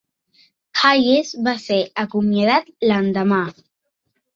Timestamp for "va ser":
1.49-1.79